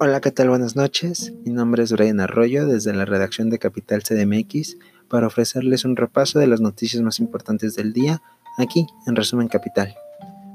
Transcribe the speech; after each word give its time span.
Hola, 0.00 0.20
¿qué 0.20 0.32
tal? 0.32 0.48
Buenas 0.48 0.74
noches. 0.74 1.32
Mi 1.44 1.52
nombre 1.52 1.84
es 1.84 1.92
Brian 1.92 2.18
Arroyo 2.18 2.66
desde 2.66 2.92
la 2.92 3.04
redacción 3.04 3.48
de 3.48 3.60
Capital 3.60 4.02
CDMX 4.02 4.76
para 5.08 5.28
ofrecerles 5.28 5.84
un 5.84 5.94
repaso 5.94 6.40
de 6.40 6.48
las 6.48 6.60
noticias 6.60 7.00
más 7.00 7.20
importantes 7.20 7.76
del 7.76 7.92
día 7.92 8.20
aquí 8.58 8.88
en 9.06 9.14
Resumen 9.14 9.46
Capital. 9.46 9.94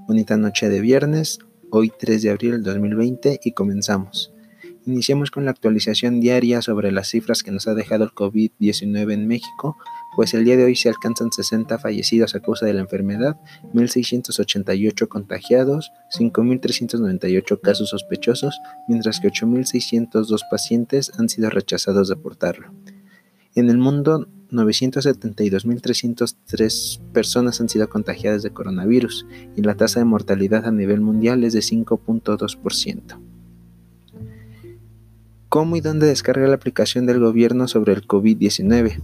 Bonita 0.08 0.36
noche 0.36 0.68
de 0.68 0.82
viernes, 0.82 1.40
hoy 1.72 1.90
3 1.98 2.22
de 2.22 2.30
abril 2.32 2.52
del 2.52 2.64
2020 2.64 3.40
y 3.42 3.52
comenzamos. 3.54 4.34
Iniciamos 4.90 5.30
con 5.30 5.46
la 5.46 5.52
actualización 5.52 6.20
diaria 6.20 6.64
sobre 6.64 6.92
las 6.92 7.10
cifras 7.10 7.44
que 7.44 7.52
nos 7.52 7.68
ha 7.68 7.76
dejado 7.76 8.06
el 8.06 8.10
COVID-19 8.10 9.14
en 9.14 9.28
México, 9.28 9.78
pues 10.16 10.34
el 10.34 10.46
día 10.46 10.58
de 10.58 10.64
hoy 10.64 10.76
se 10.76 10.90
alcanzan 10.90 11.32
60 11.32 11.78
fallecidos 11.78 12.34
a 12.34 12.40
causa 12.40 12.66
de 12.66 12.74
la 12.74 12.82
enfermedad, 12.82 13.40
1.688 13.76 15.08
contagiados, 15.08 15.92
5.398 16.18 17.62
casos 17.62 17.92
sospechosos, 17.92 18.60
mientras 18.88 19.20
que 19.20 19.28
8.602 19.28 20.42
pacientes 20.50 21.12
han 21.20 21.30
sido 21.30 21.52
rechazados 21.52 22.10
de 22.10 22.16
portarlo. 22.16 22.74
En 23.54 23.70
el 23.70 23.78
mundo, 23.78 24.28
972.303 24.50 27.00
personas 27.12 27.62
han 27.62 27.70
sido 27.70 27.88
contagiadas 27.90 28.42
de 28.42 28.50
coronavirus 28.50 29.28
y 29.56 29.62
la 29.62 29.76
tasa 29.76 30.00
de 30.00 30.06
mortalidad 30.06 30.66
a 30.66 30.72
nivel 30.72 31.02
mundial 31.02 31.44
es 31.44 31.54
de 31.54 31.60
5.2%. 31.60 33.29
¿Cómo 35.50 35.76
y 35.76 35.82
dónde 35.82 36.06
descarga 36.06 36.48
la 36.48 36.54
aplicación 36.54 37.08
del 37.08 37.20
gobierno 37.20 37.68
sobre 37.68 37.94
el 37.94 38.06
COVID-19? 38.06 39.02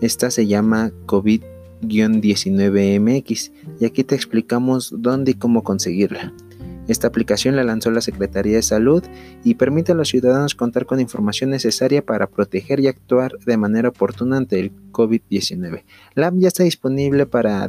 Esta 0.00 0.30
se 0.30 0.46
llama 0.46 0.92
COVID-19MX 1.06 3.50
y 3.80 3.84
aquí 3.84 4.04
te 4.04 4.14
explicamos 4.14 4.94
dónde 4.96 5.32
y 5.32 5.34
cómo 5.34 5.64
conseguirla. 5.64 6.32
Esta 6.86 7.08
aplicación 7.08 7.56
la 7.56 7.64
lanzó 7.64 7.90
la 7.90 8.00
Secretaría 8.00 8.54
de 8.54 8.62
Salud 8.62 9.02
y 9.42 9.56
permite 9.56 9.90
a 9.90 9.96
los 9.96 10.10
ciudadanos 10.10 10.54
contar 10.54 10.86
con 10.86 11.00
información 11.00 11.50
necesaria 11.50 12.06
para 12.06 12.28
proteger 12.28 12.78
y 12.78 12.86
actuar 12.86 13.32
de 13.44 13.56
manera 13.56 13.88
oportuna 13.88 14.36
ante 14.36 14.60
el 14.60 14.70
COVID-19. 14.92 15.82
La 16.14 16.28
app 16.28 16.34
ya 16.36 16.46
está 16.46 16.62
disponible 16.62 17.26
para, 17.26 17.68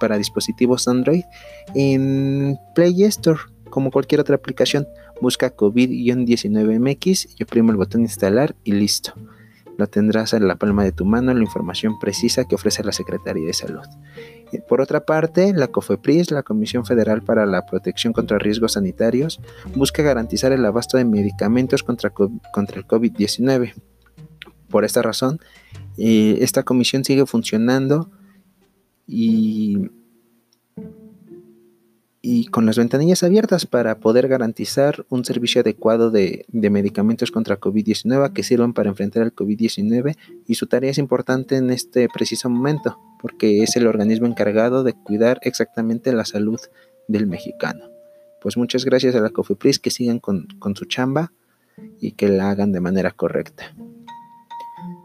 para 0.00 0.16
dispositivos 0.16 0.88
Android 0.88 1.24
en 1.74 2.56
Play 2.74 3.04
Store 3.04 3.40
como 3.72 3.90
cualquier 3.90 4.20
otra 4.20 4.36
aplicación, 4.36 4.86
busca 5.22 5.56
COVID-19MX 5.56 7.36
y 7.38 7.42
oprime 7.44 7.70
el 7.70 7.76
botón 7.76 8.02
instalar 8.02 8.54
y 8.64 8.72
listo. 8.72 9.14
Lo 9.78 9.86
tendrás 9.86 10.34
en 10.34 10.46
la 10.46 10.56
palma 10.56 10.84
de 10.84 10.92
tu 10.92 11.06
mano 11.06 11.32
la 11.32 11.40
información 11.40 11.98
precisa 11.98 12.44
que 12.44 12.56
ofrece 12.56 12.84
la 12.84 12.92
Secretaría 12.92 13.46
de 13.46 13.54
Salud. 13.54 13.86
Por 14.68 14.82
otra 14.82 15.06
parte, 15.06 15.54
la 15.54 15.68
COFEPRIS, 15.68 16.30
la 16.30 16.42
Comisión 16.42 16.84
Federal 16.84 17.22
para 17.22 17.46
la 17.46 17.64
Protección 17.64 18.12
contra 18.12 18.38
Riesgos 18.38 18.72
Sanitarios, 18.72 19.40
busca 19.74 20.02
garantizar 20.02 20.52
el 20.52 20.64
abasto 20.66 20.98
de 20.98 21.06
medicamentos 21.06 21.82
contra, 21.82 22.10
contra 22.10 22.78
el 22.78 22.86
COVID-19. 22.86 23.72
Por 24.68 24.84
esta 24.84 25.00
razón, 25.00 25.40
eh, 25.96 26.38
esta 26.40 26.64
comisión 26.64 27.04
sigue 27.04 27.24
funcionando 27.24 28.10
y 29.06 29.90
y 32.24 32.46
con 32.46 32.66
las 32.66 32.78
ventanillas 32.78 33.24
abiertas 33.24 33.66
para 33.66 33.98
poder 33.98 34.28
garantizar 34.28 35.04
un 35.08 35.24
servicio 35.24 35.60
adecuado 35.60 36.12
de, 36.12 36.46
medicamentos 36.52 37.32
contra 37.32 37.58
COVID-19 37.58 38.32
que 38.32 38.44
sirvan 38.44 38.72
para 38.72 38.90
enfrentar 38.90 39.24
el 39.24 39.34
COVID-19 39.34 40.16
y 40.46 40.54
su 40.54 40.68
tarea 40.68 40.92
es 40.92 40.98
importante 40.98 41.56
en 41.56 41.70
este 41.70 42.08
preciso 42.08 42.48
momento 42.48 42.96
porque 43.20 43.64
es 43.64 43.74
el 43.74 43.88
organismo 43.88 44.28
encargado 44.28 44.84
de 44.84 44.92
cuidar 44.92 45.40
exactamente 45.42 46.12
la 46.12 46.24
salud 46.24 46.60
del 47.08 47.26
mexicano. 47.26 47.90
Pues 48.40 48.56
muchas 48.56 48.84
gracias 48.84 49.16
a 49.16 49.20
la 49.20 49.30
COFEPRIS 49.30 49.80
que 49.80 49.90
sigan 49.90 50.20
con, 50.20 50.46
con 50.60 50.76
su 50.76 50.84
chamba 50.84 51.32
y 52.00 52.12
que 52.12 52.28
la 52.28 52.50
hagan 52.50 52.70
de 52.70 52.80
manera 52.80 53.10
correcta. 53.10 53.74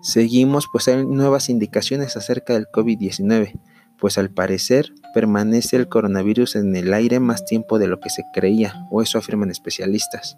Seguimos, 0.04 0.68
pues 0.72 0.88
hay 0.88 1.04
nuevas 1.04 1.50
indicaciones 1.50 2.16
acerca 2.16 2.54
del 2.54 2.68
COVID-19 2.68 3.60
pues 4.00 4.18
al 4.18 4.30
parecer 4.30 4.94
permanece 5.14 5.76
el 5.76 5.88
coronavirus 5.88 6.56
en 6.56 6.76
el 6.76 6.94
aire 6.94 7.20
más 7.20 7.46
tiempo 7.46 7.80
de 7.80 7.88
lo 7.88 8.00
que 8.00 8.10
se 8.10 8.24
creía, 8.34 8.88
o 8.92 9.02
eso 9.02 9.18
afirman 9.18 9.52
especialistas. 9.52 10.38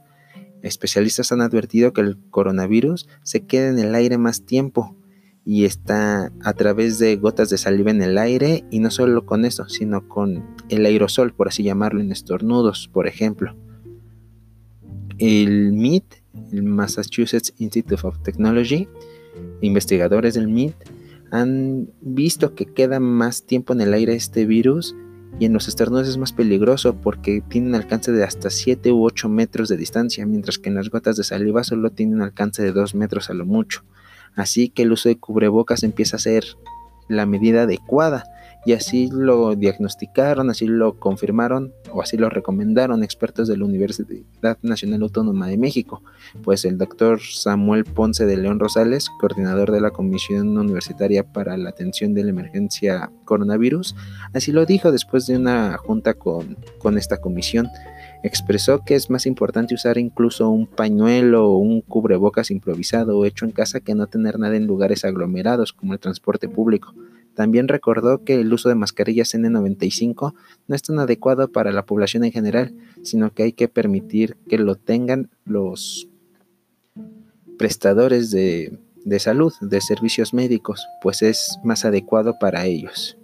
Especialistas 0.62 1.32
han 1.32 1.42
advertido 1.42 1.94
que 1.94 2.02
el 2.02 2.18
coronavirus 2.30 3.08
se 3.24 3.46
queda 3.46 3.70
en 3.70 3.80
el 3.80 3.96
aire 3.96 4.18
más 4.18 4.46
tiempo 4.46 4.96
y 5.46 5.66
está 5.66 6.32
a 6.44 6.54
través 6.54 7.00
de 7.00 7.16
gotas 7.16 7.50
de 7.50 7.58
saliva 7.58 7.92
en 7.92 8.02
el 8.02 8.18
aire 8.18 8.66
y 8.70 8.80
no 8.80 8.92
solo 8.92 9.26
con 9.26 9.46
eso, 9.46 9.68
sino 9.70 10.08
con 10.08 10.46
el 10.70 10.86
aerosol, 10.86 11.34
por 11.34 11.48
así 11.48 11.64
llamarlo, 11.64 12.02
en 12.02 12.12
estornudos, 12.12 12.90
por 12.92 13.08
ejemplo. 13.08 13.56
El 15.18 15.74
MIT, 15.74 16.16
el 16.52 16.64
Massachusetts 16.64 17.54
Institute 17.58 18.06
of 18.06 18.22
Technology, 18.22 18.88
investigadores 19.62 20.34
del 20.34 20.48
MIT, 20.50 20.76
han 21.32 21.90
visto 22.02 22.56
que 22.56 22.66
queda 22.66 23.00
más 23.00 23.44
tiempo 23.44 23.74
en 23.74 23.82
el 23.82 23.94
aire 23.94 24.16
este 24.16 24.46
virus 24.46 24.96
y 25.40 25.46
en 25.46 25.54
los 25.54 25.68
estornudos 25.68 26.08
es 26.08 26.18
más 26.18 26.34
peligroso 26.34 26.96
porque 26.96 27.42
tiene 27.48 27.68
un 27.68 27.76
alcance 27.76 28.12
de 28.12 28.24
hasta 28.24 28.50
7 28.50 28.92
u 28.92 29.06
8 29.06 29.30
metros 29.30 29.70
de 29.70 29.78
distancia, 29.78 30.26
mientras 30.26 30.58
que 30.58 30.70
en 30.70 30.76
las 30.76 30.90
gotas 30.90 31.18
de 31.18 31.24
saliva 31.24 31.64
solo 31.64 31.92
tiene 31.92 32.16
un 32.16 32.22
alcance 32.22 32.64
de 32.64 32.72
2 32.72 32.96
metros 32.96 33.30
a 33.30 33.34
lo 33.34 33.46
mucho. 33.46 33.84
Así 34.36 34.70
que 34.70 34.84
el 34.84 34.92
uso 34.92 35.10
de 35.10 35.18
cubrebocas 35.18 35.84
empieza 35.84 36.18
a 36.18 36.20
ser 36.20 36.44
la 37.08 37.26
medida 37.26 37.64
adecuada 37.64 38.24
y 38.66 38.74
así 38.74 39.10
lo 39.12 39.56
diagnosticaron, 39.56 40.50
así 40.50 40.68
lo 40.68 41.00
confirmaron 41.00 41.74
o 41.92 42.02
así 42.02 42.18
lo 42.18 42.30
recomendaron 42.30 43.04
expertos 43.04 43.48
de 43.48 43.58
la 43.58 43.66
Universidad 43.66 44.58
Nacional 44.62 45.02
Autónoma 45.02 45.48
de 45.48 45.58
México, 45.58 46.04
pues 46.44 46.66
el 46.66 46.78
doctor 46.78 47.22
Samuel 47.22 47.86
Ponce 47.86 48.26
de 48.26 48.38
León 48.38 48.60
Rosales, 48.60 49.10
coordinador 49.20 49.72
de 49.72 49.82
la 49.82 49.92
Comisión 49.92 50.58
Universitaria 50.58 51.24
para 51.24 51.58
la 51.58 51.70
Atención 51.70 52.14
de 52.14 52.24
la 52.24 52.32
Emergencia 52.32 53.12
Coronavirus, 53.26 53.96
así 54.34 54.52
lo 54.52 54.66
dijo 54.66 54.92
después 54.92 55.26
de 55.28 55.38
una 55.38 55.78
junta 55.78 56.14
con, 56.14 56.58
con 56.80 56.98
esta 56.98 57.18
comisión. 57.18 57.70
Expresó 58.22 58.84
que 58.84 58.96
es 58.96 59.10
más 59.10 59.26
importante 59.26 59.74
usar 59.74 59.98
incluso 59.98 60.50
un 60.50 60.68
pañuelo 60.68 61.48
o 61.48 61.58
un 61.58 61.80
cubrebocas 61.80 62.52
improvisado 62.52 63.18
o 63.18 63.26
hecho 63.26 63.46
en 63.46 63.52
casa 63.52 63.80
que 63.80 63.96
no 63.96 64.08
tener 64.08 64.38
nada 64.38 64.58
en 64.58 64.68
lugares 64.68 65.06
aglomerados 65.06 65.72
como 65.72 65.94
el 65.94 66.00
transporte 66.00 66.50
público 66.50 66.94
también 67.36 67.68
recordó 67.68 68.24
que 68.24 68.42
el 68.42 68.52
uso 68.52 68.70
de 68.70 68.76
mascarillas 68.76 69.34
N95 69.34 70.34
no 70.68 70.76
es 70.76 70.82
tan 70.82 71.00
adecuado 71.00 71.52
para 71.52 71.72
la 71.72 71.86
población 71.86 72.24
en 72.24 72.32
general, 72.32 72.74
sino 73.04 73.34
que 73.34 73.44
hay 73.44 73.54
que 73.54 73.68
permitir 73.68 74.38
que 74.48 74.58
lo 74.58 74.76
tengan 74.76 75.30
los 75.46 76.10
prestadores 77.58 78.32
de, 78.32 78.80
salud, 79.20 79.54
de 79.62 79.82
servicios 79.82 80.34
médicos, 80.34 80.88
pues 81.02 81.22
es 81.22 81.60
más 81.64 81.86
adecuado 81.86 82.38
para 82.40 82.66
ellos. 82.66 83.18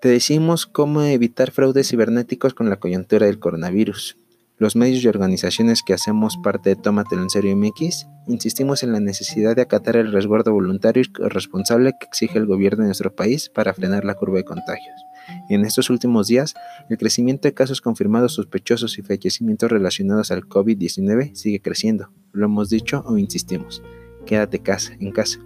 Te 0.00 0.08
decimos 0.08 0.66
cómo 0.66 1.02
evitar 1.02 1.50
fraudes 1.50 1.90
cibernéticos 1.90 2.54
con 2.54 2.70
la 2.70 2.78
coyuntura 2.78 3.26
del 3.26 3.38
coronavirus. 3.38 4.16
Los 4.60 4.76
medios 4.76 5.02
y 5.02 5.08
organizaciones 5.08 5.82
que 5.82 5.94
hacemos 5.94 6.36
parte 6.36 6.68
de 6.68 6.76
Tómatelo 6.76 7.22
en 7.22 7.30
serio 7.30 7.56
MX 7.56 8.08
insistimos 8.26 8.82
en 8.82 8.92
la 8.92 9.00
necesidad 9.00 9.56
de 9.56 9.62
acatar 9.62 9.96
el 9.96 10.12
resguardo 10.12 10.52
voluntario 10.52 11.02
y 11.02 11.28
responsable 11.30 11.94
que 11.98 12.06
exige 12.06 12.36
el 12.36 12.44
gobierno 12.44 12.82
de 12.82 12.88
nuestro 12.88 13.16
país 13.16 13.48
para 13.48 13.72
frenar 13.72 14.04
la 14.04 14.16
curva 14.16 14.36
de 14.36 14.44
contagios. 14.44 15.02
En 15.48 15.64
estos 15.64 15.88
últimos 15.88 16.26
días, 16.26 16.52
el 16.90 16.98
crecimiento 16.98 17.48
de 17.48 17.54
casos 17.54 17.80
confirmados 17.80 18.34
sospechosos 18.34 18.98
y 18.98 19.02
fallecimientos 19.02 19.70
relacionados 19.70 20.30
al 20.30 20.42
COVID-19 20.42 21.34
sigue 21.34 21.62
creciendo. 21.62 22.12
Lo 22.32 22.44
hemos 22.44 22.68
dicho 22.68 23.02
o 23.06 23.16
insistimos. 23.16 23.82
Quédate 24.26 24.58
casa, 24.58 24.92
en 25.00 25.10
casa. 25.10 25.40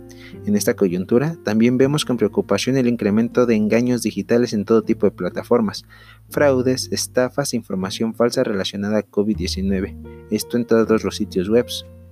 En 0.46 0.56
esta 0.56 0.74
coyuntura, 0.74 1.36
también 1.42 1.78
vemos 1.78 2.04
con 2.04 2.16
preocupación 2.16 2.76
el 2.76 2.86
incremento 2.86 3.46
de 3.46 3.54
engaños 3.54 4.02
digitales 4.02 4.52
en 4.52 4.64
todo 4.64 4.82
tipo 4.82 5.06
de 5.06 5.12
plataformas, 5.12 5.84
fraudes, 6.28 6.88
estafas, 6.92 7.54
información 7.54 8.14
falsa 8.14 8.44
relacionada 8.44 8.98
a 8.98 9.06
COVID-19. 9.06 10.26
Esto 10.30 10.56
en 10.56 10.66
todos 10.66 11.04
los 11.04 11.16
sitios 11.16 11.48
web, 11.48 11.66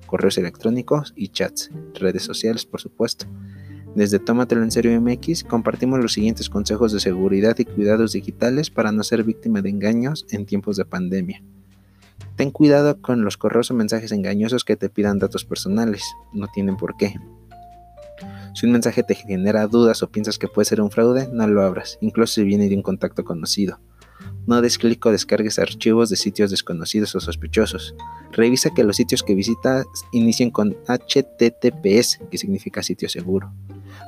correos 0.06 0.38
electrónicos 0.38 1.12
y 1.16 1.28
chats, 1.28 1.70
redes 1.94 2.22
sociales, 2.22 2.64
por 2.64 2.80
supuesto. 2.80 3.26
Desde 3.94 4.18
Tómatelo 4.18 4.62
en 4.62 4.70
Serio 4.70 4.98
MX 5.00 5.44
compartimos 5.44 6.00
los 6.00 6.14
siguientes 6.14 6.48
consejos 6.48 6.92
de 6.92 7.00
seguridad 7.00 7.58
y 7.58 7.66
cuidados 7.66 8.12
digitales 8.12 8.70
para 8.70 8.90
no 8.90 9.02
ser 9.04 9.22
víctima 9.22 9.60
de 9.60 9.68
engaños 9.68 10.26
en 10.30 10.46
tiempos 10.46 10.76
de 10.76 10.86
pandemia. 10.86 11.42
Ten 12.36 12.50
cuidado 12.50 13.00
con 13.02 13.24
los 13.24 13.36
correos 13.36 13.70
o 13.70 13.74
mensajes 13.74 14.10
engañosos 14.12 14.64
que 14.64 14.76
te 14.76 14.88
pidan 14.88 15.18
datos 15.18 15.44
personales, 15.44 16.02
no 16.32 16.46
tienen 16.48 16.76
por 16.76 16.96
qué. 16.96 17.14
Si 18.54 18.66
un 18.66 18.72
mensaje 18.72 19.02
te 19.02 19.14
genera 19.14 19.66
dudas 19.66 20.02
o 20.02 20.10
piensas 20.10 20.38
que 20.38 20.48
puede 20.48 20.66
ser 20.66 20.80
un 20.80 20.90
fraude, 20.90 21.28
no 21.32 21.46
lo 21.46 21.62
abras, 21.62 21.98
incluso 22.00 22.34
si 22.34 22.44
viene 22.44 22.68
de 22.68 22.76
un 22.76 22.82
contacto 22.82 23.24
conocido. 23.24 23.80
No 24.46 24.60
des 24.60 24.78
clic 24.78 25.04
o 25.06 25.12
descargues 25.12 25.58
archivos 25.58 26.10
de 26.10 26.16
sitios 26.16 26.50
desconocidos 26.50 27.14
o 27.14 27.20
sospechosos. 27.20 27.94
Revisa 28.32 28.70
que 28.74 28.84
los 28.84 28.96
sitios 28.96 29.22
que 29.22 29.34
visitas 29.34 29.86
inicien 30.12 30.50
con 30.50 30.76
HTTPS, 30.86 32.20
que 32.30 32.38
significa 32.38 32.82
sitio 32.82 33.08
seguro. 33.08 33.52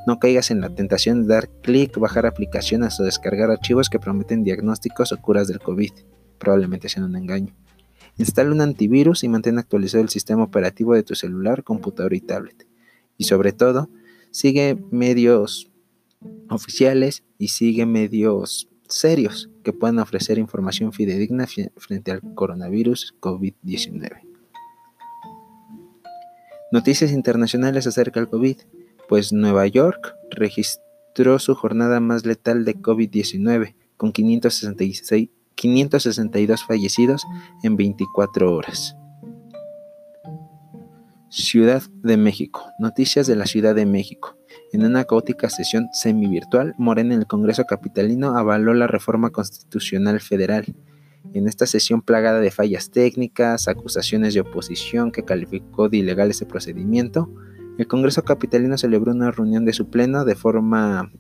No 0.07 0.19
caigas 0.19 0.51
en 0.51 0.61
la 0.61 0.75
tentación 0.75 1.23
de 1.23 1.35
dar 1.35 1.49
clic, 1.63 1.97
bajar 1.99 2.27
aplicaciones 2.27 2.99
o 3.01 3.05
descargar 3.05 3.51
archivos 3.51 3.89
que 3.89 4.01
prometen 4.01 4.45
diagnósticos 4.45 5.13
o 5.13 5.21
curas 5.21 5.47
del 5.47 5.61
COVID. 5.61 5.93
Probablemente 6.39 6.89
sean 6.89 7.07
un 7.07 7.17
engaño. 7.17 7.55
Instala 8.17 8.53
un 8.53 8.61
antivirus 8.61 9.25
y 9.25 9.29
mantén 9.29 9.59
actualizado 9.59 10.03
el 10.03 10.11
sistema 10.11 10.45
operativo 10.45 10.95
de 10.95 11.03
tu 11.03 11.15
celular, 11.15 11.65
computador 11.65 12.13
y 12.13 12.21
tablet. 12.21 12.67
Y 13.17 13.25
sobre 13.25 13.53
todo, 13.53 13.89
sigue 14.35 14.77
medios 14.91 15.71
oficiales 16.51 17.23
y 17.39 17.49
sigue 17.49 17.87
medios 17.87 18.69
serios 18.89 19.49
que 19.63 19.73
puedan 19.73 20.01
ofrecer 20.01 20.39
información 20.39 20.93
fidedigna 20.93 21.47
frente 21.77 22.11
al 22.11 22.21
coronavirus 22.35 23.15
COVID-19. 23.21 24.23
Noticias 26.73 27.13
internacionales 27.13 27.87
acerca 27.87 28.19
del 28.19 28.29
COVID, 28.29 28.57
pues 29.09 29.33
Nueva 29.33 29.69
York 29.69 30.17
registró 30.31 31.39
su 31.39 31.55
jornada 31.55 32.01
más 32.01 32.27
letal 32.27 32.65
de 32.65 32.75
COVID-19 32.77 33.77
con 33.97 34.11
566 34.11 35.31
562 35.55 36.65
fallecidos 36.65 37.25
en 37.63 37.77
24 37.77 38.53
horas. 38.53 38.97
Ciudad 41.43 41.83
de 42.03 42.17
México. 42.17 42.65
Noticias 42.79 43.27
de 43.27 43.35
la 43.35 43.47
Ciudad 43.47 43.75
de 43.75 43.87
México. 43.87 44.37
En 44.73 44.85
una 44.85 45.03
caótica 45.03 45.51
sesión 45.51 45.89
semi-virtual, 45.93 46.75
Morena 46.79 47.15
en 47.15 47.23
el 47.23 47.27
Congreso 47.27 47.65
Capitalino 47.65 48.39
avaló 48.39 48.73
la 48.73 48.87
reforma 48.87 49.31
constitucional 49.31 50.21
federal. 50.21 50.77
En 51.33 51.49
esta 51.49 51.67
sesión 51.67 52.03
plagada 52.03 52.39
de 52.39 52.53
fallas 52.53 52.91
técnicas, 52.93 53.67
acusaciones 53.67 54.35
de 54.35 54.41
oposición 54.43 55.11
que 55.11 55.25
calificó 55.25 55.89
de 55.89 55.97
ilegal 55.97 56.31
ese 56.31 56.47
procedimiento, 56.47 57.29
el 57.79 57.89
Congreso 57.89 58.23
Capitalino 58.23 58.79
celebró 58.79 59.11
una 59.11 59.33
reunión 59.33 59.65
de 59.65 59.73
su 59.73 59.91
pleno 59.91 60.25
de 60.25 60.37
forma 60.37 61.11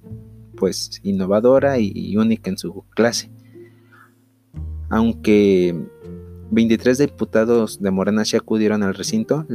pues 0.56 1.00
innovadora 1.02 1.80
y 1.80 2.16
única 2.16 2.50
en 2.50 2.58
su 2.58 2.84
clase 2.90 3.32
aunque 4.94 5.74
23 6.50 6.98
diputados 6.98 7.80
de 7.80 7.90
Morena 7.90 8.24
se 8.24 8.36
acudieron 8.36 8.82
al 8.82 8.94
recinto, 8.94 9.46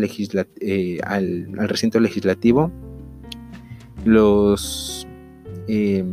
eh, 0.61 0.99
al, 1.03 1.47
recinto 1.67 1.99
legislativo, 1.99 2.71
los, 4.05 5.07
eh, 5.67 6.03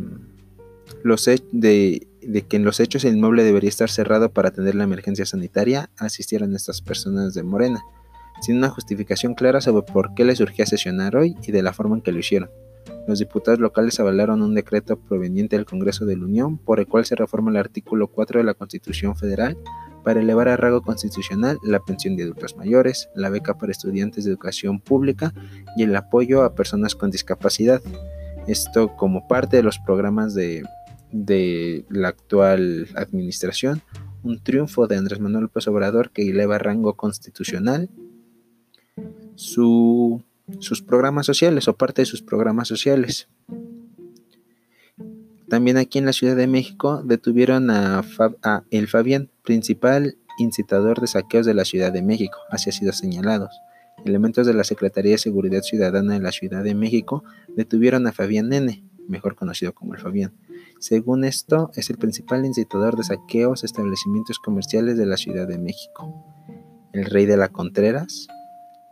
los 1.03 1.25
de, 1.25 2.07
de, 2.21 2.41
que 2.43 2.57
en 2.57 2.63
los 2.63 2.79
hechos 2.79 3.05
el 3.05 3.15
inmueble 3.15 3.43
debería 3.43 3.69
estar 3.69 3.89
cerrado 3.89 4.29
para 4.31 4.49
atender 4.49 4.75
la 4.75 4.83
emergencia 4.83 5.25
sanitaria, 5.25 5.89
asistieron 5.97 6.55
estas 6.55 6.81
personas 6.81 7.33
de 7.33 7.43
Morena, 7.43 7.81
sin 8.41 8.57
una 8.57 8.69
justificación 8.69 9.33
clara 9.33 9.61
sobre 9.61 9.91
por 9.91 10.13
qué 10.13 10.25
les 10.25 10.37
surgía 10.37 10.65
sesionar 10.65 11.15
hoy 11.15 11.35
y 11.45 11.51
de 11.51 11.63
la 11.63 11.73
forma 11.73 11.95
en 11.95 12.01
que 12.01 12.11
lo 12.11 12.19
hicieron. 12.19 12.49
Los 13.07 13.19
diputados 13.19 13.59
locales 13.59 13.99
avalaron 13.99 14.41
un 14.41 14.53
decreto 14.53 14.97
proveniente 14.97 15.55
del 15.55 15.65
Congreso 15.65 16.05
de 16.05 16.17
la 16.17 16.25
Unión 16.25 16.57
por 16.57 16.79
el 16.79 16.87
cual 16.87 17.05
se 17.05 17.15
reforma 17.15 17.51
el 17.51 17.57
artículo 17.57 18.07
4 18.07 18.39
de 18.39 18.43
la 18.43 18.53
Constitución 18.53 19.15
Federal 19.15 19.57
para 20.07 20.21
elevar 20.21 20.47
a 20.47 20.55
rango 20.55 20.81
constitucional 20.83 21.59
la 21.63 21.81
pensión 21.81 22.15
de 22.15 22.23
adultos 22.23 22.55
mayores, 22.55 23.09
la 23.13 23.29
beca 23.29 23.57
para 23.57 23.73
estudiantes 23.73 24.23
de 24.23 24.31
educación 24.31 24.79
pública 24.79 25.33
y 25.75 25.83
el 25.83 25.93
apoyo 25.97 26.43
a 26.43 26.55
personas 26.55 26.95
con 26.95 27.11
discapacidad. 27.11 27.81
Esto 28.47 28.95
como 28.95 29.27
parte 29.27 29.57
de 29.57 29.63
los 29.63 29.79
programas 29.79 30.33
de, 30.33 30.63
de 31.11 31.83
la 31.89 32.07
actual 32.07 32.87
administración, 32.95 33.81
un 34.23 34.41
triunfo 34.41 34.87
de 34.87 34.95
Andrés 34.95 35.19
Manuel 35.19 35.43
López 35.43 35.67
Obrador 35.67 36.11
que 36.11 36.29
eleva 36.29 36.55
a 36.55 36.59
rango 36.59 36.95
constitucional 36.95 37.89
su 39.35 40.23
sus 40.59 40.81
programas 40.81 41.25
sociales 41.25 41.67
o 41.67 41.75
parte 41.75 42.03
de 42.03 42.05
sus 42.05 42.21
programas 42.21 42.69
sociales. 42.69 43.27
También 45.49 45.77
aquí 45.77 45.97
en 45.97 46.05
la 46.05 46.13
Ciudad 46.13 46.35
de 46.35 46.47
México 46.47 47.01
detuvieron 47.03 47.69
a, 47.69 48.03
El 48.69 48.87
Fabián, 48.87 49.29
principal 49.43 50.17
incitador 50.37 50.99
de 50.99 51.07
saqueos 51.07 51.45
de 51.45 51.53
la 51.53 51.65
Ciudad 51.65 51.91
de 51.91 52.01
México, 52.01 52.37
así 52.49 52.69
ha 52.69 52.73
sido 52.73 52.91
señalados. 52.91 53.51
Elementos 54.05 54.45
de 54.45 54.53
la 54.53 54.63
Secretaría 54.63 55.13
de 55.13 55.17
Seguridad 55.17 55.61
Ciudadana 55.61 56.13
de 56.13 56.19
la 56.19 56.31
Ciudad 56.31 56.63
de 56.63 56.75
México 56.75 57.23
detuvieron 57.55 58.05
a 58.07 58.11
Fabián 58.11 58.51
N., 58.51 58.83
mejor 59.07 59.35
conocido 59.35 59.73
como 59.73 59.93
el 59.93 60.01
Fabián. 60.01 60.33
Según 60.79 61.23
esto, 61.23 61.71
es 61.75 61.89
el 61.89 61.97
principal 61.97 62.45
incitador 62.45 62.97
de 62.97 63.03
saqueos 63.03 63.63
a 63.63 63.65
establecimientos 63.65 64.39
comerciales 64.39 64.97
de 64.97 65.05
la 65.05 65.17
Ciudad 65.17 65.47
de 65.47 65.57
México. 65.57 66.13
El 66.93 67.05
rey 67.05 67.25
de 67.25 67.37
la 67.37 67.49
Contreras, 67.49 68.27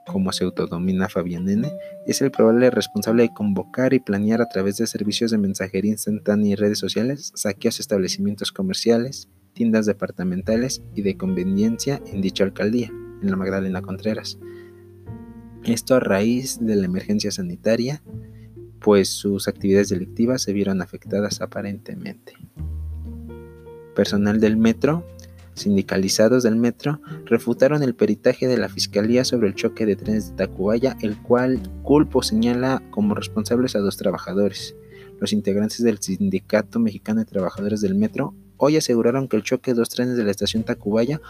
como 0.06 0.32
se 0.32 0.44
autodomina 0.44 1.10
Fabián 1.10 1.50
N., 1.50 1.72
es 2.06 2.22
el 2.22 2.32
probable 2.32 2.70
responsable 2.70 3.24
de 3.24 3.34
convocar 3.34 3.94
y 3.94 4.00
planear 4.00 4.42
a 4.42 4.48
través 4.48 4.78
de 4.78 4.88
servicios 4.88 5.32
de 5.32 5.38
mensajería 5.38 5.92
instantánea 5.92 6.52
y 6.52 6.56
redes 6.56 6.80
sociales 6.80 7.32
saqueos 7.36 7.80
a 7.80 7.82
establecimientos 7.82 8.52
comerciales, 8.52 9.30
tiendas 9.54 9.86
departamentales 9.86 10.84
y 10.94 11.02
de 11.02 11.18
conveniencia 11.18 12.02
en 12.08 12.22
dicha 12.22 12.44
alcaldía, 12.44 12.92
en 13.22 13.30
la 13.32 13.38
Magdalena 13.38 13.82
Contreras. 13.82 14.38
Esto 15.64 15.96
a 15.96 16.00
raíz 16.00 16.60
de 16.62 16.76
la 16.76 16.86
emergencia 16.86 17.32
sanitaria, 17.32 18.04
pues 18.80 19.10
sus 19.10 19.48
actividades 19.48 19.90
delictivas 19.90 20.44
se 20.44 20.54
vieron 20.54 20.82
afectadas 20.82 21.42
aparentemente. 21.42 22.34
Personal 23.96 24.40
del 24.40 24.58
metro 24.58 25.08
sindicalizados 25.56 26.44
del 26.44 26.56
metro 26.56 27.02
refutaron 27.26 27.82
el 27.84 27.96
peritaje 27.96 28.48
de 28.48 28.58
la 28.58 28.70
Fiscalía 28.70 29.26
sobre 29.26 29.48
el 29.48 29.56
choque 29.56 29.86
de 29.86 29.96
trenes 29.96 30.30
de 30.30 30.36
Tacubaya, 30.36 30.96
el 31.02 31.18
cual 31.22 31.60
Culpo 31.84 32.22
señala 32.22 32.84
como 32.92 33.16
responsables 33.16 33.76
a 33.76 33.80
dos 33.80 33.98
trabajadores. 33.98 34.76
Los 35.20 35.34
integrantes 35.34 35.82
del 35.84 36.00
Sindicato 36.00 36.80
Mexicano 36.80 37.22
de 37.22 37.26
Trabajadores 37.26 37.82
del 37.82 37.96
Metro 37.96 38.36
hoy 38.58 38.78
aseguraron 38.78 39.28
que 39.28 39.38
el 39.38 39.44
choque 39.44 39.72
de 39.72 39.80
dos 39.80 39.90
trenes 39.90 40.18
de 40.18 40.24
la 40.24 40.32
estación 40.32 40.64
Tacubaya 40.64 41.22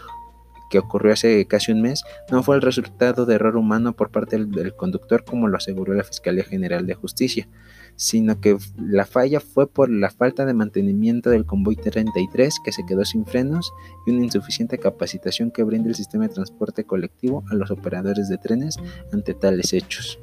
que 0.70 0.78
ocurrió 0.78 1.12
hace 1.12 1.46
casi 1.46 1.72
un 1.72 1.82
mes 1.82 2.02
no 2.30 2.42
fue 2.42 2.56
el 2.56 2.62
resultado 2.62 3.26
de 3.26 3.34
error 3.34 3.56
humano 3.56 3.94
por 3.94 4.10
parte 4.10 4.36
del, 4.36 4.74
conductor 4.74 5.24
como 5.24 5.48
lo 5.48 5.56
aseguró 5.56 5.94
la 5.94 6.04
Fiscalía 6.04 6.44
General 6.44 6.86
de 6.86 6.94
Justicia, 6.94 7.48
sino 7.96 8.40
que 8.40 8.56
la 8.78 9.06
falla 9.06 9.40
fue 9.40 9.68
por 9.68 9.90
la 9.90 10.10
falta 10.10 10.44
de 10.44 10.54
mantenimiento 10.54 11.30
del 11.30 11.46
convoy 11.46 11.76
33 11.76 12.58
que 12.64 12.72
se 12.72 12.84
quedó 12.86 13.04
sin 13.04 13.26
frenos 13.26 13.72
y 14.06 14.10
una 14.10 14.24
insuficiente 14.24 14.78
capacitación 14.78 15.50
que 15.50 15.62
brinda 15.62 15.88
el 15.88 15.94
sistema 15.94 16.26
de 16.26 16.34
transporte 16.34 16.84
colectivo 16.84 17.44
a 17.50 17.54
los 17.54 17.70
operadores 17.70 18.28
de 18.28 18.38
trenes 18.38 18.76
ante 19.12 19.34
tales 19.34 19.72
hechos. 19.72 20.18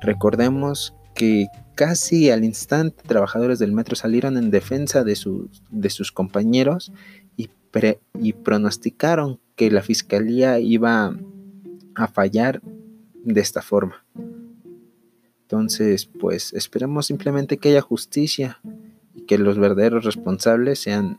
Recordemos 0.00 0.94
que 1.14 1.46
casi 1.74 2.30
al 2.30 2.44
instante 2.44 3.02
trabajadores 3.06 3.58
del 3.58 3.72
metro 3.72 3.96
salieron 3.96 4.36
en 4.36 4.50
defensa 4.50 5.04
de 5.04 5.16
sus, 5.16 5.62
de 5.70 5.90
sus 5.90 6.12
compañeros 6.12 6.92
y, 8.20 8.32
pronosticaron 8.32 9.40
que 9.56 9.70
la 9.70 9.82
fiscalía 9.82 10.58
iba 10.58 11.16
a 11.94 12.06
fallar 12.06 12.60
de 13.24 13.40
esta 13.40 13.62
forma. 13.62 14.04
Entonces, 15.42 16.06
pues 16.06 16.52
esperemos 16.54 17.06
simplemente 17.06 17.58
que 17.58 17.70
haya 17.70 17.80
justicia 17.80 18.60
y 19.14 19.26
que 19.26 19.38
los 19.38 19.58
verdaderos 19.58 20.04
responsables 20.04 20.78
sean, 20.78 21.18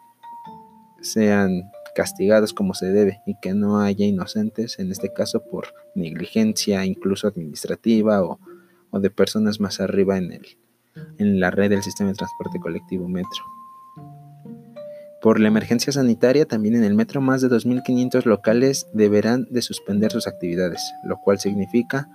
sean 1.01 1.71
castigados 1.95 2.53
como 2.53 2.73
se 2.73 2.87
debe 2.87 3.21
y 3.27 3.35
que 3.39 3.53
no 3.53 3.79
haya 3.79 4.05
inocentes, 4.05 4.79
en 4.79 4.91
este 4.91 5.13
caso 5.13 5.43
por 5.51 5.67
negligencia 5.95 6.85
incluso 6.85 7.27
administrativa 7.27 8.23
o, 8.23 8.39
o 8.89 8.99
de 8.99 9.11
personas 9.11 9.59
más 9.59 9.79
arriba 9.79 10.17
en, 10.17 10.31
el, 10.31 10.57
en 11.17 11.39
la 11.39 11.51
red 11.51 11.69
del 11.69 11.83
sistema 11.83 12.09
de 12.09 12.15
transporte 12.15 12.59
colectivo 12.59 13.07
metro. 13.07 13.43
Por 15.23 15.39
la 15.39 15.47
emergencia 15.47 15.93
sanitaria, 15.93 16.45
también 16.45 16.75
en 16.75 16.83
el 16.83 16.95
metro 16.95 17.21
más 17.21 17.39
de 17.39 17.47
2.500 17.47 18.25
locales 18.25 18.87
deberán 18.91 19.47
de 19.49 19.61
suspender 19.61 20.11
sus 20.11 20.27
actividades, 20.27 20.81
lo 21.05 21.15
cual 21.15 21.39
significa 21.39 22.09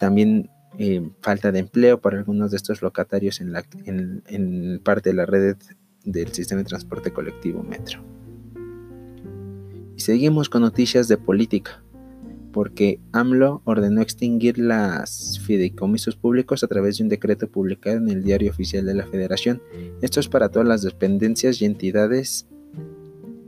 también 0.00 0.50
eh, 0.76 1.00
falta 1.20 1.52
de 1.52 1.60
empleo 1.60 2.00
para 2.00 2.18
algunos 2.18 2.50
de 2.50 2.56
estos 2.56 2.82
locatarios 2.82 3.40
en, 3.40 3.52
la, 3.52 3.62
en, 3.84 4.80
parte 4.82 5.10
de 5.10 5.14
la 5.14 5.26
red 5.26 5.58
del 6.02 6.32
sistema 6.32 6.62
de 6.62 6.64
transporte 6.64 7.12
colectivo 7.12 7.62
Metro. 7.62 8.04
Y 9.94 10.00
seguimos 10.00 10.48
con 10.48 10.62
noticias 10.62 11.06
de 11.06 11.18
política, 11.18 11.84
porque 12.52 13.00
AMLO 13.12 13.62
ordenó 13.64 14.00
extinguir 14.00 14.58
las 14.58 15.40
fideicomisos 15.40 16.16
públicos 16.16 16.62
a 16.64 16.68
través 16.68 16.98
de 16.98 17.04
un 17.04 17.08
decreto 17.08 17.48
publicado 17.48 17.96
en 17.96 18.08
el 18.08 18.22
Diario 18.22 18.50
Oficial 18.50 18.84
de 18.84 18.94
la 18.94 19.06
Federación. 19.06 19.62
Esto 20.02 20.20
es 20.20 20.28
para 20.28 20.48
todas 20.48 20.68
las 20.68 20.82
dependencias 20.82 21.60
y 21.62 21.64
entidades 21.64 22.46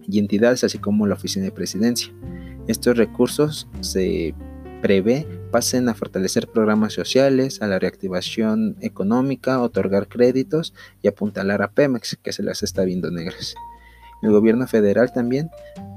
y 0.08 0.18
entidades 0.18 0.64
así 0.64 0.78
como 0.78 1.06
la 1.06 1.14
Oficina 1.14 1.44
de 1.44 1.52
Presidencia. 1.52 2.12
Estos 2.66 2.96
recursos 2.96 3.68
se 3.80 4.34
prevé 4.82 5.26
pasen 5.52 5.88
a 5.88 5.94
fortalecer 5.94 6.48
programas 6.48 6.94
sociales, 6.94 7.62
a 7.62 7.68
la 7.68 7.78
reactivación 7.78 8.76
económica, 8.80 9.60
otorgar 9.60 10.08
créditos 10.08 10.74
y 11.02 11.08
apuntalar 11.08 11.62
a 11.62 11.70
Pemex, 11.70 12.18
que 12.20 12.32
se 12.32 12.42
las 12.42 12.64
está 12.64 12.84
viendo 12.84 13.10
negras. 13.12 13.54
El 14.22 14.32
gobierno 14.32 14.66
federal 14.66 15.12
también 15.12 15.50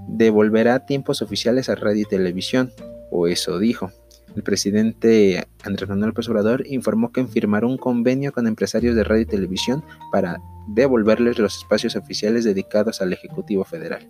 devolverá 0.07 0.85
tiempos 0.85 1.21
oficiales 1.21 1.69
a 1.69 1.75
radio 1.75 2.01
y 2.01 2.05
televisión, 2.05 2.71
o 3.15 3.27
eso 3.27 3.59
dijo. 3.59 3.91
El 4.35 4.43
presidente 4.43 5.47
Andrés 5.63 5.87
Manuel 5.87 6.09
López 6.09 6.27
Obrador 6.27 6.65
informó 6.67 7.11
que 7.11 7.25
firmará 7.25 7.67
un 7.67 7.77
convenio 7.77 8.33
con 8.33 8.47
empresarios 8.47 8.95
de 8.95 9.03
radio 9.03 9.21
y 9.21 9.25
televisión 9.25 9.83
para 10.11 10.41
devolverles 10.67 11.39
los 11.39 11.57
espacios 11.57 11.95
oficiales 11.95 12.43
dedicados 12.43 13.01
al 13.01 13.13
Ejecutivo 13.13 13.63
Federal. 13.63 14.09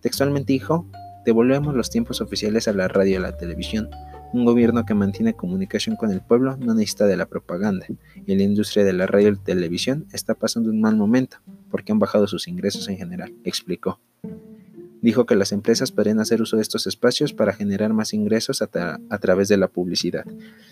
Textualmente 0.00 0.52
dijo 0.52 0.86
devolvemos 1.24 1.74
los 1.74 1.90
tiempos 1.90 2.20
oficiales 2.20 2.68
a 2.68 2.72
la 2.72 2.88
radio 2.88 3.12
y 3.12 3.16
a 3.16 3.20
la 3.20 3.36
televisión. 3.36 3.90
Un 4.32 4.44
gobierno 4.44 4.84
que 4.86 4.94
mantiene 4.94 5.34
comunicación 5.34 5.96
con 5.96 6.10
el 6.10 6.20
pueblo 6.20 6.56
no 6.56 6.74
necesita 6.74 7.06
de 7.06 7.16
la 7.16 7.26
propaganda, 7.26 7.86
y 8.26 8.36
la 8.36 8.42
industria 8.42 8.84
de 8.84 8.92
la 8.92 9.06
radio 9.06 9.30
y 9.30 9.36
televisión 9.36 10.06
está 10.12 10.34
pasando 10.34 10.70
un 10.70 10.80
mal 10.80 10.96
momento, 10.96 11.38
porque 11.70 11.92
han 11.92 11.98
bajado 11.98 12.26
sus 12.26 12.46
ingresos 12.48 12.88
en 12.88 12.96
general, 12.96 13.34
explicó. 13.44 14.00
Dijo 15.02 15.26
que 15.26 15.36
las 15.36 15.52
empresas 15.52 15.92
podrían 15.92 16.20
hacer 16.20 16.42
uso 16.42 16.56
de 16.56 16.62
estos 16.62 16.86
espacios 16.86 17.32
para 17.32 17.52
generar 17.52 17.92
más 17.92 18.12
ingresos 18.12 18.62
a, 18.62 19.18
través 19.18 19.48
de 19.48 19.56
la 19.56 19.68
publicidad. 19.68 20.24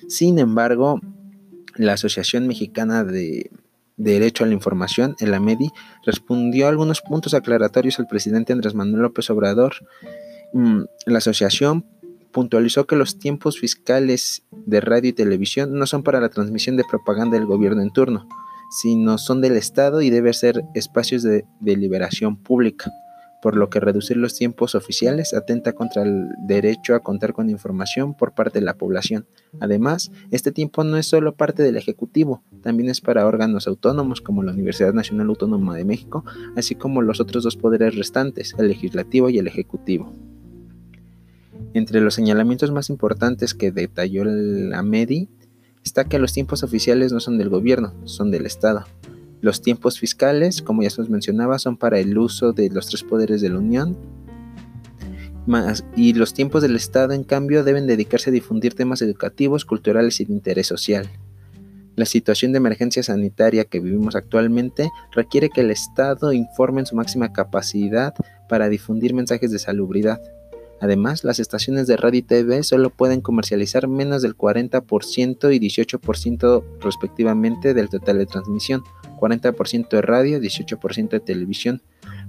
Sin 0.08 0.38
embargo, 0.38 1.00
la 1.76 1.94
Asociación 1.94 2.46
Mexicana 2.46 3.04
de 3.04 3.50
Derecho 3.98 4.44
a 4.44 4.46
la 4.46 4.52
Información, 4.52 5.16
el 5.18 5.34
AMEDI, 5.34 5.70
respondió 6.06 6.66
a 6.66 6.68
algunos 6.68 7.00
puntos 7.00 7.34
aclaratorios 7.34 7.98
al 7.98 8.06
presidente 8.06 8.52
Andrés 8.52 8.74
Manuel 8.74 9.02
López 9.02 9.28
Obrador. 9.30 9.74
Mm, 10.52 10.82
la 11.06 11.18
asociación 11.18 11.84
puntualizó 12.30 12.86
que 12.86 12.94
los 12.94 13.18
tiempos 13.18 13.58
fiscales 13.58 14.44
de 14.52 14.80
radio 14.80 15.10
y 15.10 15.14
televisión 15.14 15.74
no 15.74 15.86
son 15.86 16.04
para 16.04 16.20
la 16.20 16.28
transmisión 16.28 16.76
de 16.76 16.84
propaganda 16.88 17.36
del 17.36 17.46
gobierno 17.46 17.82
en 17.82 17.90
turno, 17.90 18.28
sino 18.80 19.18
son 19.18 19.40
del 19.40 19.56
Estado 19.56 20.00
y 20.00 20.10
deben 20.10 20.34
ser 20.34 20.62
espacios 20.74 21.24
de 21.24 21.44
deliberación 21.60 22.36
pública 22.36 22.92
por 23.42 23.56
lo 23.56 23.70
que 23.70 23.80
reducir 23.80 24.16
los 24.16 24.34
tiempos 24.34 24.74
oficiales 24.74 25.34
atenta 25.34 25.72
contra 25.72 26.02
el 26.02 26.28
derecho 26.46 26.94
a 26.94 27.00
contar 27.00 27.32
con 27.32 27.50
información 27.50 28.14
por 28.14 28.34
parte 28.34 28.58
de 28.58 28.64
la 28.64 28.74
población. 28.74 29.26
Además, 29.60 30.10
este 30.30 30.52
tiempo 30.52 30.84
no 30.84 30.96
es 30.96 31.06
solo 31.06 31.34
parte 31.34 31.62
del 31.62 31.76
Ejecutivo, 31.76 32.42
también 32.62 32.88
es 32.88 33.00
para 33.00 33.26
órganos 33.26 33.66
autónomos 33.66 34.20
como 34.20 34.42
la 34.42 34.52
Universidad 34.52 34.92
Nacional 34.92 35.28
Autónoma 35.28 35.76
de 35.76 35.84
México, 35.84 36.24
así 36.56 36.74
como 36.74 37.02
los 37.02 37.20
otros 37.20 37.44
dos 37.44 37.56
poderes 37.56 37.94
restantes, 37.94 38.54
el 38.58 38.68
legislativo 38.68 39.30
y 39.30 39.38
el 39.38 39.46
ejecutivo. 39.46 40.12
Entre 41.74 42.00
los 42.00 42.14
señalamientos 42.14 42.70
más 42.72 42.90
importantes 42.90 43.54
que 43.54 43.70
detalló 43.70 44.24
la 44.24 44.82
MEDI 44.82 45.28
está 45.84 46.04
que 46.04 46.18
los 46.18 46.32
tiempos 46.32 46.62
oficiales 46.62 47.12
no 47.12 47.20
son 47.20 47.38
del 47.38 47.50
gobierno, 47.50 47.94
son 48.04 48.30
del 48.30 48.46
Estado. 48.46 48.84
Los 49.40 49.62
tiempos 49.62 49.98
fiscales, 49.98 50.62
como 50.62 50.82
ya 50.82 50.90
se 50.90 51.00
los 51.00 51.10
mencionaba, 51.10 51.58
son 51.58 51.76
para 51.76 51.98
el 51.98 52.16
uso 52.18 52.52
de 52.52 52.70
los 52.70 52.88
tres 52.88 53.02
poderes 53.02 53.40
de 53.40 53.50
la 53.50 53.58
Unión. 53.58 53.96
y 55.96 56.12
los 56.12 56.34
tiempos 56.34 56.60
del 56.60 56.76
Estado, 56.76 57.14
en 57.14 57.24
cambio, 57.24 57.64
deben 57.64 57.86
dedicarse 57.86 58.28
a 58.28 58.32
difundir 58.32 58.74
temas 58.74 59.00
educativos, 59.00 59.64
culturales 59.64 60.20
y 60.20 60.26
de 60.26 60.34
interés 60.34 60.66
social. 60.66 61.08
La 61.96 62.04
situación 62.04 62.52
de 62.52 62.58
emergencia 62.58 63.02
sanitaria 63.02 63.64
que 63.64 63.80
vivimos 63.80 64.14
actualmente 64.14 64.90
requiere 65.10 65.50
que 65.50 65.62
el 65.62 65.70
Estado 65.70 66.32
informe 66.32 66.80
en 66.80 66.86
su 66.86 66.94
máxima 66.94 67.32
capacidad 67.32 68.14
para 68.48 68.68
difundir 68.68 69.14
mensajes 69.14 69.50
de 69.50 69.58
salubridad. 69.58 70.20
Además, 70.80 71.24
las 71.24 71.40
estaciones 71.40 71.88
de 71.88 71.96
radio 71.96 72.20
y 72.20 72.22
TV 72.22 72.62
solo 72.62 72.90
pueden 72.90 73.20
comercializar 73.20 73.88
menos 73.88 74.22
del 74.22 74.36
40% 74.36 75.52
y 75.52 75.58
18% 75.58 76.64
respectivamente 76.80 77.74
del 77.74 77.88
total 77.88 78.18
de 78.18 78.26
transmisión, 78.26 78.84
40% 79.18 79.88
de 79.88 80.02
radio, 80.02 80.38
18% 80.38 81.08
de 81.10 81.20
televisión. 81.20 81.82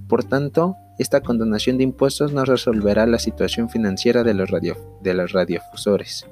Por 0.08 0.24
tanto, 0.24 0.76
esta 0.98 1.22
condonación 1.22 1.78
de 1.78 1.84
impuestos 1.84 2.34
no 2.34 2.44
resolverá 2.46 3.06
la 3.06 3.20
situación 3.20 3.70
financiera 3.70 4.24
de 4.24 4.34
los, 4.34 4.50
radio, 4.50 4.76
radiofusores, 5.02 6.28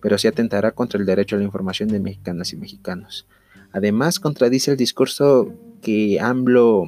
pero 0.00 0.18
sí 0.18 0.28
atentará 0.28 0.72
contra 0.72 1.00
el 1.00 1.06
derecho 1.06 1.36
a 1.36 1.38
la 1.38 1.44
información 1.44 1.88
de 1.88 2.00
mexicanas 2.00 2.52
y 2.52 2.56
mexicanos. 2.56 3.26
Además, 3.72 4.20
contradice 4.20 4.70
el 4.70 4.76
discurso 4.76 5.52
que 5.82 6.20
AMLO 6.20 6.84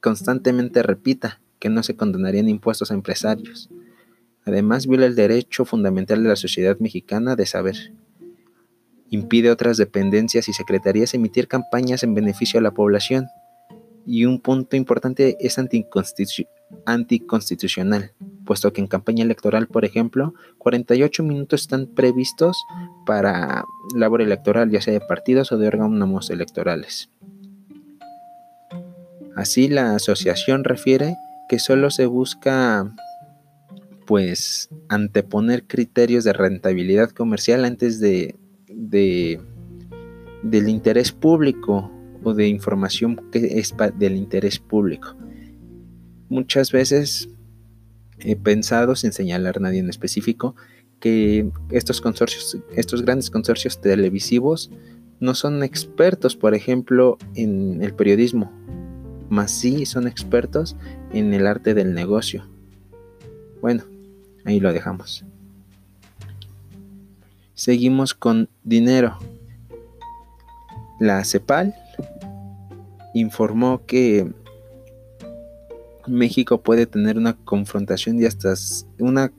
constantemente 0.00 0.82
repita, 0.82 1.40
que 1.58 1.68
no 1.70 1.82
se 1.82 1.96
condonarían 1.96 2.48
impuestos 2.48 2.90
a 2.90 2.94
empresarios. 2.94 3.70
Además, 4.44 4.86
viola 4.86 5.06
el 5.06 5.14
derecho 5.14 5.64
fundamental 5.64 6.22
de 6.22 6.28
la 6.28 6.36
sociedad 6.36 6.78
mexicana 6.78 7.36
de 7.36 7.46
saber 7.46 7.94
impide 9.10 9.50
otras 9.50 9.76
dependencias 9.76 10.48
y 10.48 10.52
secretarías 10.52 11.14
emitir 11.14 11.48
campañas 11.48 12.02
en 12.02 12.14
beneficio 12.14 12.60
a 12.60 12.62
la 12.62 12.72
población. 12.72 13.26
Y 14.06 14.26
un 14.26 14.40
punto 14.40 14.76
importante 14.76 15.36
es 15.40 15.58
anticonstitucional, 15.58 18.12
puesto 18.44 18.72
que 18.72 18.82
en 18.82 18.86
campaña 18.86 19.24
electoral, 19.24 19.66
por 19.66 19.84
ejemplo, 19.84 20.34
48 20.58 21.22
minutos 21.22 21.62
están 21.62 21.86
previstos 21.86 22.64
para 23.06 23.64
labor 23.94 24.20
electoral, 24.20 24.70
ya 24.70 24.82
sea 24.82 24.92
de 24.92 25.00
partidos 25.00 25.52
o 25.52 25.58
de 25.58 25.68
órganos 25.68 26.30
electorales. 26.30 27.10
Así, 29.36 29.68
la 29.68 29.94
asociación 29.94 30.64
refiere 30.64 31.16
que 31.48 31.58
solo 31.58 31.90
se 31.90 32.06
busca 32.06 32.90
pues 34.06 34.68
anteponer 34.88 35.66
criterios 35.66 36.24
de 36.24 36.34
rentabilidad 36.34 37.10
comercial 37.10 37.64
antes 37.64 38.00
de 38.00 38.36
de, 38.68 39.40
del 40.42 40.68
interés 40.68 41.12
público 41.12 41.90
o 42.22 42.34
de 42.34 42.48
información 42.48 43.20
que 43.30 43.58
es 43.58 43.74
del 43.98 44.16
interés 44.16 44.58
público. 44.58 45.14
Muchas 46.28 46.72
veces 46.72 47.28
he 48.18 48.36
pensado, 48.36 48.96
sin 48.96 49.12
señalar 49.12 49.58
a 49.58 49.60
nadie 49.60 49.80
en 49.80 49.90
específico, 49.90 50.54
que 51.00 51.50
estos 51.70 52.00
consorcios, 52.00 52.58
estos 52.74 53.02
grandes 53.02 53.30
consorcios 53.30 53.80
televisivos 53.80 54.70
no 55.20 55.34
son 55.34 55.62
expertos, 55.62 56.36
por 56.36 56.54
ejemplo, 56.54 57.18
en 57.34 57.82
el 57.82 57.94
periodismo, 57.94 58.52
más 59.28 59.50
sí 59.50 59.86
son 59.86 60.06
expertos 60.06 60.76
en 61.12 61.34
el 61.34 61.46
arte 61.46 61.74
del 61.74 61.94
negocio. 61.94 62.48
Bueno, 63.60 63.84
ahí 64.44 64.60
lo 64.60 64.72
dejamos. 64.72 65.24
Seguimos 67.54 68.14
con 68.14 68.48
dinero. 68.62 69.18
La 71.00 71.24
CEPAL 71.24 71.74
informó 73.14 73.84
que 73.86 74.32
México 76.06 76.62
puede 76.62 76.86
tener 76.86 77.16
una 77.16 77.34
confrontación 77.34 78.18
de 78.18 78.26
hasta 78.26 78.54
una 78.98 79.32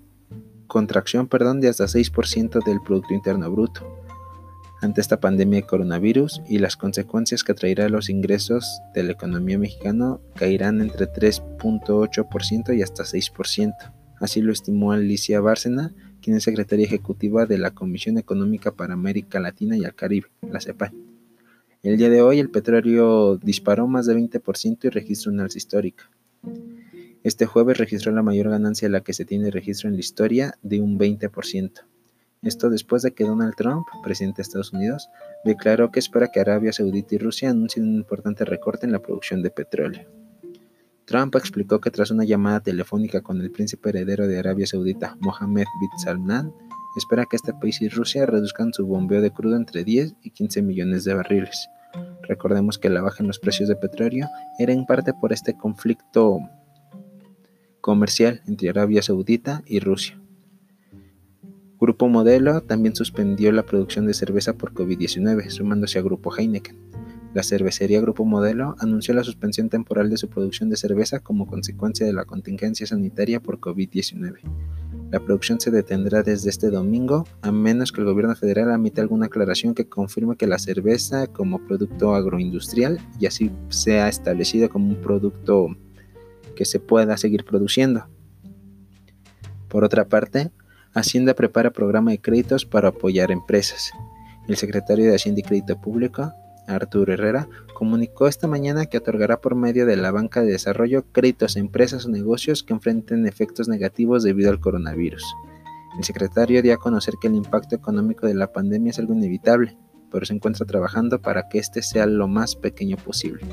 contracción, 0.67 1.27
perdón, 1.27 1.61
de 1.61 1.69
hasta 1.69 1.85
6% 1.85 2.63
del 2.65 2.81
producto 2.81 3.13
interno 3.13 3.51
bruto 3.51 4.01
ante 4.81 5.01
esta 5.01 5.19
pandemia 5.19 5.61
de 5.61 5.67
coronavirus 5.67 6.41
y 6.47 6.59
las 6.59 6.77
consecuencias 6.77 7.43
que 7.43 7.53
traerá 7.53 7.89
los 7.89 8.09
ingresos 8.09 8.81
de 8.93 9.03
la 9.03 9.13
economía 9.13 9.57
mexicana 9.57 10.17
caerán 10.35 10.81
entre 10.81 11.07
3.8% 11.07 12.77
y 12.77 12.81
hasta 12.81 13.03
6%. 13.03 13.73
Así 14.19 14.41
lo 14.41 14.51
estimó 14.51 14.91
Alicia 14.91 15.41
Bárcena, 15.41 15.93
quien 16.25 16.37
es 16.37 16.43
secretaria 16.43 16.87
ejecutiva 16.87 17.45
de 17.45 17.59
la 17.59 17.69
Comisión 17.69 18.17
Económica 18.17 18.71
para 18.71 18.95
América 18.95 19.39
Latina 19.39 19.77
y 19.77 19.83
el 19.83 19.93
Caribe, 19.93 20.29
la 20.41 20.59
CEPAL. 20.59 20.91
El 21.83 21.97
día 21.97 22.09
de 22.09 22.23
hoy 22.23 22.39
el 22.39 22.49
petróleo 22.49 23.37
disparó 23.37 23.85
más 23.85 24.07
de 24.07 24.15
20% 24.15 24.85
y 24.85 24.89
registró 24.89 25.31
una 25.31 25.43
alza 25.43 25.59
histórica. 25.59 26.09
Este 27.21 27.45
jueves 27.45 27.77
registró 27.77 28.11
la 28.11 28.23
mayor 28.23 28.49
ganancia 28.49 28.87
de 28.87 28.93
la 28.93 29.01
que 29.01 29.13
se 29.13 29.23
tiene 29.23 29.51
registro 29.51 29.87
en 29.87 29.93
la 29.93 29.99
historia 29.99 30.57
de 30.63 30.81
un 30.81 30.97
20%. 30.97 31.71
Esto 32.41 32.71
después 32.71 33.03
de 33.03 33.13
que 33.13 33.23
Donald 33.23 33.53
Trump, 33.55 33.85
presidente 34.03 34.37
de 34.37 34.41
Estados 34.41 34.73
Unidos, 34.73 35.09
declaró 35.43 35.91
que 35.91 35.99
espera 35.99 36.29
que 36.29 36.39
Arabia 36.39 36.73
Saudita 36.73 37.13
y 37.13 37.19
Rusia 37.19 37.51
anuncien 37.51 37.87
un 37.87 37.93
importante 37.97 38.45
recorte 38.45 38.87
en 38.87 38.93
la 38.93 38.99
producción 39.03 39.43
de 39.43 39.51
petróleo. 39.51 40.24
Trump 41.05 41.35
explicó 41.35 41.79
que 41.79 41.91
tras 41.91 42.09
una 42.09 42.23
llamada 42.23 42.61
telefónica 42.61 43.21
con 43.21 43.39
el 43.39 43.51
príncipe 43.51 43.89
heredero 43.89 44.27
de 44.27 44.39
Arabia 44.39 44.65
Saudita, 44.65 45.15
Mohammed 45.19 45.65
bin 45.79 45.99
Salman, 46.03 46.51
espera 46.97 47.25
que 47.29 47.35
este 47.35 47.53
país 47.53 47.81
y 47.81 47.89
Rusia 47.89 48.25
reduzcan 48.25 48.73
su 48.73 48.87
bombeo 48.87 49.21
de 49.21 49.31
crudo 49.31 49.55
entre 49.55 49.83
10 49.83 50.15
y 50.23 50.31
15 50.31 50.63
millones 50.63 51.03
de 51.03 51.13
barriles. 51.13 51.69
Recordemos 52.23 52.79
que 52.79 52.89
la 52.89 53.01
baja 53.01 53.17
en 53.21 53.27
los 53.27 53.39
precios 53.39 53.69
de 53.69 53.75
petróleo 53.75 54.27
era 54.57 54.73
en 54.73 54.85
parte 54.85 55.13
por 55.13 55.31
este 55.31 55.55
conflicto 55.55 56.39
comercial 57.81 58.41
entre 58.47 58.69
Arabia 58.69 59.03
Saudita 59.03 59.61
y 59.67 59.79
Rusia. 59.79 60.19
Grupo 61.79 62.07
Modelo 62.07 62.61
también 62.61 62.95
suspendió 62.95 63.51
la 63.51 63.63
producción 63.63 64.07
de 64.07 64.15
cerveza 64.15 64.53
por 64.53 64.73
COVID-19, 64.73 65.49
sumándose 65.49 65.99
a 65.99 66.01
Grupo 66.01 66.35
Heineken. 66.35 66.94
La 67.35 67.43
cervecería 67.43 67.99
Grupo 67.99 68.23
Modelo 68.23 68.77
anunció 68.79 69.13
la 69.13 69.25
suspensión 69.25 69.67
temporal 69.67 70.09
de 70.09 70.15
su 70.15 70.29
producción 70.29 70.69
de 70.69 70.77
cerveza 70.77 71.19
como 71.19 71.47
consecuencia 71.47 72.05
de 72.05 72.13
la 72.13 72.23
contingencia 72.23 72.87
sanitaria 72.87 73.41
por 73.41 73.59
COVID-19. 73.59 74.37
La 75.11 75.19
producción 75.19 75.59
se 75.59 75.69
detendrá 75.69 76.23
desde 76.23 76.49
este 76.49 76.69
domingo, 76.69 77.27
a 77.41 77.51
menos 77.51 77.91
que 77.91 77.99
el 77.99 78.07
gobierno 78.07 78.37
federal 78.37 78.71
emita 78.71 79.01
alguna 79.01 79.25
aclaración 79.25 79.75
que 79.75 79.89
confirme 79.89 80.37
que 80.37 80.47
la 80.47 80.59
cerveza 80.59 81.27
como 81.27 81.59
producto 81.67 82.15
agroindustrial 82.15 83.01
y 83.19 83.25
así 83.25 83.51
sea 83.67 84.07
establecido 84.07 84.69
como 84.69 84.87
un 84.87 85.01
producto 85.01 85.75
que 86.55 86.63
se 86.63 86.79
pueda 86.79 87.17
seguir 87.17 87.43
produciendo. 87.43 88.07
Por 89.67 89.83
otra 89.83 90.07
parte, 90.07 90.51
Hacienda 90.93 91.33
prepara 91.33 91.71
programa 91.71 92.11
de 92.11 92.21
créditos 92.21 92.65
para 92.65 92.87
apoyar 92.87 93.29
empresas. 93.29 93.91
El 94.47 94.55
secretario 94.55 95.03
de 95.03 95.15
Hacienda 95.15 95.41
y 95.41 95.43
Crédito 95.43 95.81
Público, 95.81 96.31
Arturo 96.67 97.13
Herrera, 97.13 97.47
comunicó 97.73 98.27
esta 98.27 98.47
mañana 98.47 98.85
que 98.85 98.97
otorgará 98.97 99.39
por 99.41 99.55
medio 99.55 99.85
de 99.85 99.95
la 99.95 100.11
banca 100.11 100.41
de 100.41 100.51
desarrollo 100.51 101.05
créditos 101.11 101.55
a 101.55 101.59
empresas 101.59 102.05
o 102.05 102.09
negocios 102.09 102.63
que 102.63 102.73
enfrenten 102.73 103.27
efectos 103.27 103.67
negativos 103.67 104.23
debido 104.23 104.49
al 104.49 104.59
coronavirus. 104.59 105.23
El 105.97 106.03
secretario 106.03 106.61
dio 106.61 106.73
a 106.73 106.77
conocer 106.77 107.13
que 107.21 107.27
el 107.27 107.35
impacto 107.35 107.75
económico 107.75 108.27
de 108.27 108.35
la 108.35 108.51
pandemia 108.51 108.89
es 108.89 108.99
algo 108.99 109.13
inevitable, 109.13 109.77
pero 110.11 110.25
se 110.25 110.33
encuentra 110.33 110.65
trabajando 110.65 111.21
para 111.21 111.47
que 111.47 111.59
este 111.59 111.81
sea 111.81 112.05
lo 112.05 112.27
más 112.27 112.55
pequeño 112.55 112.97
posible. 112.97 113.45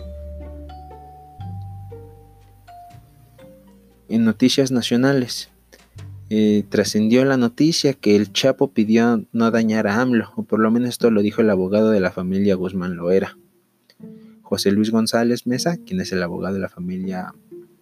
En 4.08 4.24
noticias 4.24 4.72
nacionales, 4.72 5.51
eh, 6.34 6.64
trascendió 6.70 7.26
la 7.26 7.36
noticia 7.36 7.92
que 7.92 8.16
el 8.16 8.32
Chapo 8.32 8.72
pidió 8.72 9.22
no 9.32 9.50
dañar 9.50 9.86
a 9.86 10.00
AMLO, 10.00 10.32
o 10.34 10.44
por 10.44 10.60
lo 10.60 10.70
menos 10.70 10.88
esto 10.88 11.10
lo 11.10 11.20
dijo 11.20 11.42
el 11.42 11.50
abogado 11.50 11.90
de 11.90 12.00
la 12.00 12.10
familia 12.10 12.54
Guzmán 12.54 12.96
Loera. 12.96 13.36
José 14.40 14.72
Luis 14.72 14.90
González 14.90 15.46
Mesa, 15.46 15.76
quien 15.76 16.00
es 16.00 16.10
el 16.10 16.22
abogado 16.22 16.54
de 16.54 16.60
la 16.60 16.70
familia 16.70 17.34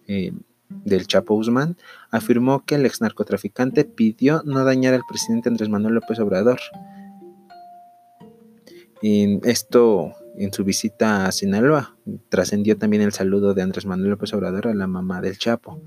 eh, 0.05 0.33
del 0.67 1.07
Chapo 1.07 1.33
Guzmán, 1.35 1.77
afirmó 2.09 2.65
que 2.65 2.75
el 2.75 2.85
ex 2.85 2.99
narcotraficante 2.99 3.85
pidió 3.85 4.43
no 4.43 4.65
dañar 4.65 4.95
al 4.95 5.03
presidente 5.07 5.47
Andrés 5.47 5.69
Manuel 5.69 5.93
López 5.93 6.19
Obrador, 6.19 6.59
esto 9.01 10.11
en 10.37 10.51
su 10.51 10.65
visita 10.65 11.25
a 11.25 11.31
Sinaloa. 11.31 11.95
Trascendió 12.27 12.77
también 12.77 13.01
el 13.01 13.13
saludo 13.13 13.53
de 13.53 13.61
Andrés 13.61 13.85
Manuel 13.85 14.09
López 14.09 14.33
Obrador 14.33 14.67
a 14.67 14.73
la 14.73 14.87
mamá 14.87 15.21
del 15.21 15.37
Chapo. 15.37 15.81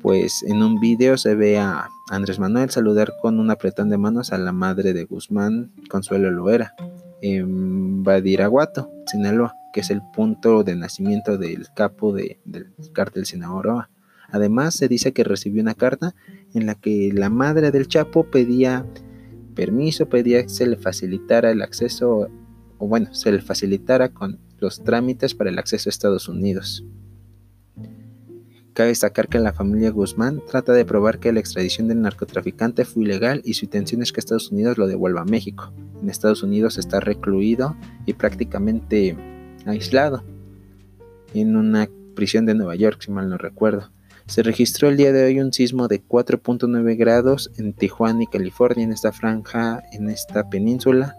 Pues 0.00 0.44
en 0.44 0.62
un 0.62 0.78
video 0.80 1.16
se 1.16 1.34
ve 1.34 1.58
a 1.58 1.88
Andrés 2.10 2.38
Manuel 2.38 2.70
saludar 2.70 3.14
con 3.20 3.40
un 3.40 3.50
apretón 3.50 3.90
de 3.90 3.98
manos 3.98 4.32
a 4.32 4.38
la 4.38 4.52
madre 4.52 4.92
de 4.92 5.04
Guzmán, 5.04 5.72
Consuelo 5.90 6.30
Loera, 6.30 6.74
en 7.20 8.04
Badiraguato, 8.04 8.90
Sinaloa, 9.06 9.54
que 9.72 9.80
es 9.80 9.90
el 9.90 10.02
punto 10.14 10.62
de 10.62 10.76
nacimiento 10.76 11.36
del 11.36 11.66
capo 11.74 12.12
del 12.12 12.72
cártel 12.92 13.26
Sinaloa. 13.26 13.90
Además, 14.30 14.74
se 14.74 14.88
dice 14.88 15.12
que 15.12 15.24
recibió 15.24 15.62
una 15.62 15.74
carta 15.74 16.14
en 16.54 16.66
la 16.66 16.74
que 16.74 17.10
la 17.12 17.30
madre 17.30 17.70
del 17.70 17.88
Chapo 17.88 18.24
pedía 18.24 18.86
permiso, 19.54 20.08
pedía 20.08 20.42
que 20.42 20.48
se 20.48 20.66
le 20.66 20.76
facilitara 20.76 21.50
el 21.50 21.62
acceso 21.62 22.28
o 22.78 22.86
bueno, 22.86 23.12
se 23.12 23.32
le 23.32 23.40
facilitara 23.40 24.10
con 24.10 24.38
los 24.58 24.84
trámites 24.84 25.34
para 25.34 25.50
el 25.50 25.58
acceso 25.58 25.88
a 25.88 25.90
Estados 25.90 26.28
Unidos. 26.28 26.84
Cabe 28.78 28.90
destacar 28.90 29.26
que 29.26 29.40
la 29.40 29.52
familia 29.52 29.90
Guzmán 29.90 30.40
trata 30.48 30.72
de 30.72 30.84
probar 30.84 31.18
que 31.18 31.32
la 31.32 31.40
extradición 31.40 31.88
del 31.88 32.00
narcotraficante 32.00 32.84
fue 32.84 33.02
ilegal 33.02 33.42
y 33.44 33.54
su 33.54 33.64
intención 33.64 34.02
es 34.02 34.12
que 34.12 34.20
Estados 34.20 34.52
Unidos 34.52 34.78
lo 34.78 34.86
devuelva 34.86 35.22
a 35.22 35.24
México. 35.24 35.72
En 36.00 36.08
Estados 36.08 36.44
Unidos 36.44 36.78
está 36.78 37.00
recluido 37.00 37.76
y 38.06 38.12
prácticamente 38.12 39.16
aislado 39.66 40.22
en 41.34 41.56
una 41.56 41.88
prisión 42.14 42.46
de 42.46 42.54
Nueva 42.54 42.76
York, 42.76 43.00
si 43.00 43.10
mal 43.10 43.28
no 43.28 43.36
recuerdo. 43.36 43.90
Se 44.26 44.44
registró 44.44 44.88
el 44.90 44.96
día 44.96 45.12
de 45.12 45.24
hoy 45.24 45.40
un 45.40 45.52
sismo 45.52 45.88
de 45.88 46.00
4.9 46.00 46.96
grados 46.96 47.50
en 47.58 47.72
Tijuana 47.72 48.22
y 48.22 48.26
California, 48.28 48.84
en 48.84 48.92
esta 48.92 49.10
franja, 49.10 49.82
en 49.90 50.08
esta 50.08 50.48
península, 50.50 51.16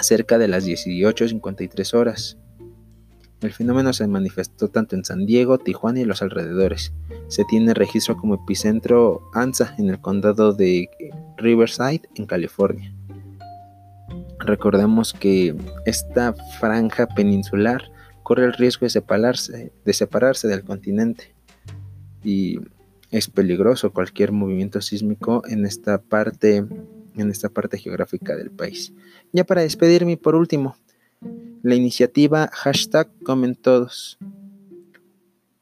cerca 0.00 0.38
de 0.38 0.48
las 0.48 0.66
18.53 0.66 1.94
horas. 1.94 2.36
El 3.40 3.52
fenómeno 3.52 3.92
se 3.94 4.06
manifestó 4.06 4.68
tanto 4.68 4.96
en 4.96 5.04
San 5.04 5.24
Diego, 5.24 5.58
Tijuana 5.58 6.00
y 6.00 6.04
los 6.04 6.20
alrededores. 6.20 6.92
Se 7.28 7.44
tiene 7.44 7.72
registro 7.72 8.16
como 8.16 8.34
epicentro 8.34 9.22
ANSA 9.32 9.74
en 9.78 9.88
el 9.88 10.00
condado 10.00 10.52
de 10.52 10.90
Riverside, 11.38 12.02
en 12.16 12.26
California. 12.26 12.92
Recordemos 14.40 15.14
que 15.14 15.54
esta 15.86 16.34
franja 16.58 17.06
peninsular 17.06 17.90
corre 18.22 18.44
el 18.44 18.52
riesgo 18.52 18.84
de 18.84 18.90
separarse, 18.90 19.72
de 19.84 19.92
separarse 19.92 20.46
del 20.46 20.64
continente 20.64 21.34
y 22.22 22.58
es 23.10 23.28
peligroso 23.28 23.92
cualquier 23.92 24.32
movimiento 24.32 24.80
sísmico 24.82 25.42
en 25.48 25.64
esta 25.64 26.00
parte 26.00 26.66
en 27.16 27.30
esta 27.30 27.48
parte 27.48 27.76
geográfica 27.76 28.36
del 28.36 28.50
país. 28.50 28.92
Ya 29.32 29.44
para 29.44 29.62
despedirme, 29.62 30.16
por 30.16 30.34
último, 30.36 30.76
la 31.62 31.74
iniciativa 31.74 32.48
hashtag 32.52 33.08
comen 33.22 33.54
todos. 33.54 34.18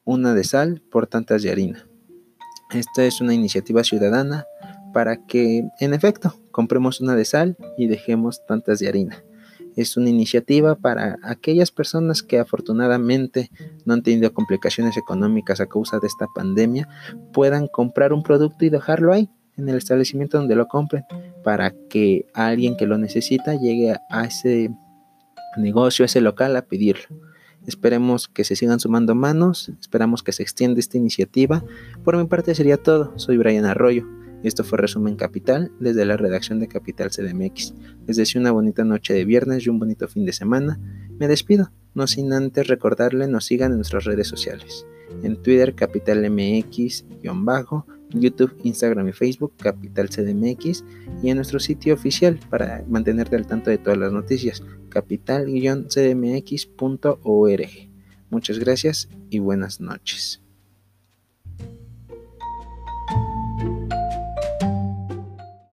Una 0.04 0.32
de 0.34 0.44
sal 0.44 0.80
por 0.90 1.06
tantas 1.06 1.42
de 1.42 1.50
harina. 1.50 1.86
Esta 2.72 3.04
es 3.04 3.20
una 3.20 3.34
iniciativa 3.34 3.82
ciudadana 3.82 4.46
para 4.92 5.26
que, 5.26 5.68
en 5.80 5.94
efecto, 5.94 6.34
compremos 6.50 7.00
una 7.00 7.14
de 7.14 7.24
sal 7.24 7.56
y 7.76 7.88
dejemos 7.88 8.44
tantas 8.46 8.78
de 8.78 8.88
harina. 8.88 9.22
Es 9.76 9.96
una 9.96 10.08
iniciativa 10.08 10.76
para 10.76 11.18
aquellas 11.22 11.70
personas 11.70 12.22
que 12.22 12.38
afortunadamente 12.38 13.50
no 13.84 13.94
han 13.94 14.02
tenido 14.02 14.32
complicaciones 14.32 14.96
económicas 14.96 15.60
a 15.60 15.66
causa 15.66 15.98
de 15.98 16.06
esta 16.06 16.26
pandemia, 16.34 16.88
puedan 17.32 17.68
comprar 17.68 18.12
un 18.12 18.22
producto 18.22 18.64
y 18.64 18.70
dejarlo 18.70 19.12
ahí 19.12 19.30
en 19.56 19.68
el 19.68 19.76
establecimiento 19.76 20.38
donde 20.38 20.56
lo 20.56 20.68
compren 20.68 21.04
para 21.44 21.74
que 21.88 22.26
alguien 22.34 22.76
que 22.76 22.86
lo 22.86 22.98
necesita 22.98 23.54
llegue 23.54 23.94
a 24.10 24.24
ese 24.24 24.70
negocio, 25.56 26.04
ese 26.04 26.20
local 26.20 26.56
a 26.56 26.62
pedirlo. 26.62 27.08
Esperemos 27.66 28.28
que 28.28 28.44
se 28.44 28.56
sigan 28.56 28.80
sumando 28.80 29.14
manos, 29.14 29.70
esperamos 29.80 30.22
que 30.22 30.32
se 30.32 30.42
extienda 30.42 30.80
esta 30.80 30.96
iniciativa. 30.96 31.64
Por 32.04 32.16
mi 32.16 32.24
parte 32.24 32.54
sería 32.54 32.78
todo. 32.78 33.12
Soy 33.18 33.36
Brian 33.36 33.66
Arroyo. 33.66 34.06
Esto 34.42 34.62
fue 34.62 34.78
Resumen 34.78 35.16
Capital 35.16 35.72
desde 35.80 36.06
la 36.06 36.16
redacción 36.16 36.60
de 36.60 36.68
Capital 36.68 37.10
CDMX. 37.10 37.74
Les 38.06 38.16
deseo 38.16 38.40
una 38.40 38.52
bonita 38.52 38.84
noche 38.84 39.12
de 39.12 39.24
viernes 39.24 39.66
y 39.66 39.68
un 39.68 39.80
bonito 39.80 40.06
fin 40.06 40.24
de 40.24 40.32
semana. 40.32 40.78
Me 41.18 41.26
despido, 41.26 41.72
no 41.94 42.06
sin 42.06 42.32
antes 42.32 42.68
recordarle 42.68 43.26
nos 43.26 43.46
sigan 43.46 43.72
en 43.72 43.78
nuestras 43.78 44.04
redes 44.04 44.28
sociales. 44.28 44.86
En 45.22 45.42
Twitter 45.42 45.74
Capital 45.74 46.24
MX-bajo 46.30 47.86
YouTube, 48.10 48.56
Instagram 48.64 49.08
y 49.08 49.12
Facebook, 49.12 49.52
Capital 49.56 50.08
CDMX, 50.08 50.84
y 51.22 51.30
en 51.30 51.36
nuestro 51.36 51.60
sitio 51.60 51.94
oficial 51.94 52.40
para 52.50 52.84
mantenerte 52.88 53.36
al 53.36 53.46
tanto 53.46 53.70
de 53.70 53.78
todas 53.78 53.98
las 53.98 54.12
noticias, 54.12 54.64
capital-cdmx.org. 54.88 57.68
Muchas 58.30 58.58
gracias 58.58 59.08
y 59.30 59.38
buenas 59.38 59.80
noches. 59.80 60.42